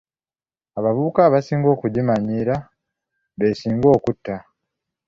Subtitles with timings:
[0.79, 2.55] Abavubi abasinga okugimanyiira
[3.37, 4.35] b'esinga okutta.